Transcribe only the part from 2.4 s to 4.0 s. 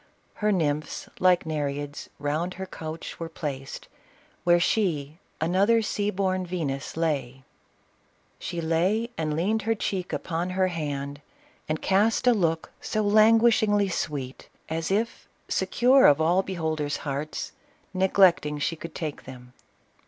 her couch were placed,